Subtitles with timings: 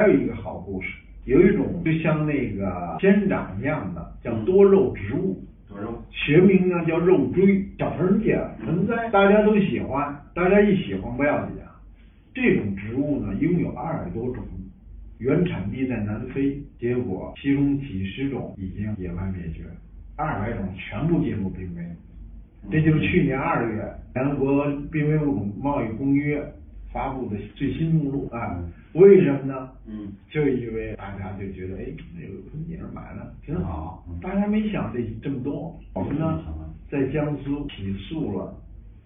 [0.00, 0.86] 还有一个好故事，
[1.24, 5.44] 有一种就像那个仙掌一样的，叫多肉植物。
[5.68, 6.00] 多肉。
[6.12, 11.82] 学名呢叫肉锥，小盆姐盆栽，大家都喜欢，大家一喜欢不要紧啊。
[12.32, 14.44] 这种植物呢拥有二百多种，
[15.18, 19.64] 原产地在南非，结果其中几十种已经野外灭绝，
[20.14, 21.82] 二百种全部进入濒危。
[22.70, 23.82] 这就是去年二月
[24.14, 26.40] 联合国濒危物种贸易公约
[26.92, 28.62] 发布的最新目录啊。
[28.94, 29.70] 为什么呢？
[29.86, 31.84] 嗯，就因为大家就觉得，哎，
[32.16, 35.78] 有个空姐买了挺好，大家没想这这么多。
[35.94, 36.42] 我们呢，
[36.90, 38.54] 在江苏起诉了，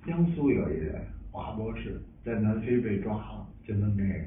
[0.06, 0.94] 江苏有一人
[1.30, 4.26] 华博士在南非被抓了，就弄这个。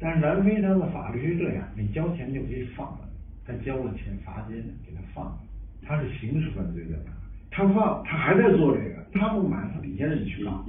[0.00, 3.08] 但是南非他的法律是这样，你交钱就可以放了，
[3.46, 5.38] 他交了钱罚金给他放了，
[5.82, 6.98] 他是刑事犯罪的，
[7.50, 10.64] 他放他还在做这个，他不买，他底下人去告，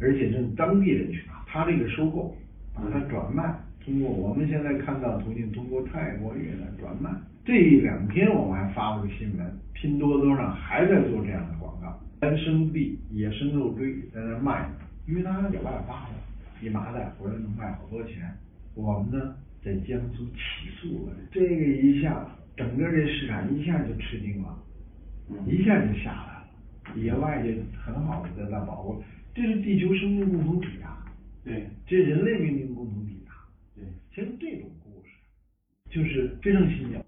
[0.00, 2.36] 而且是当地人去搞，他这个收购。
[2.80, 3.42] 把它转卖，
[3.84, 7.10] 通过我们现在看到途径，通过泰国越南转卖。
[7.44, 14.74] 这两天我们还发了个新闻，拼多多上还在做这样的广告，原生地野生肉锥在那卖呢，
[15.08, 18.32] 因为它有外发的，一麻袋回来能卖好多钱。
[18.76, 22.24] 我们呢在江苏起诉了，这个一下
[22.56, 24.56] 整个这市场一下就吃惊了，
[25.48, 29.02] 一下就下来了，野外就很好的在那保护，
[29.34, 30.94] 这是地球生命共同体啊。
[31.88, 33.48] 对，这人类命运共同体啊。
[33.74, 35.08] 对，其实这种故事
[35.90, 37.04] 就是非常新鲜。